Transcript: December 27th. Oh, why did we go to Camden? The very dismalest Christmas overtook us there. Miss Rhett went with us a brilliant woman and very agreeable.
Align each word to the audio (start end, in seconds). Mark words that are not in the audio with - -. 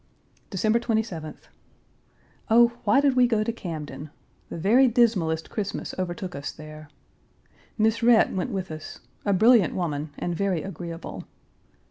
December 0.49 0.79
27th. 0.79 1.47
Oh, 2.49 2.69
why 2.85 3.01
did 3.01 3.15
we 3.15 3.27
go 3.27 3.43
to 3.43 3.53
Camden? 3.53 4.09
The 4.49 4.57
very 4.57 4.87
dismalest 4.87 5.51
Christmas 5.51 5.93
overtook 5.99 6.33
us 6.33 6.51
there. 6.51 6.89
Miss 7.77 8.01
Rhett 8.01 8.31
went 8.33 8.49
with 8.49 8.71
us 8.71 9.01
a 9.25 9.31
brilliant 9.33 9.75
woman 9.75 10.09
and 10.17 10.35
very 10.35 10.63
agreeable. 10.63 11.27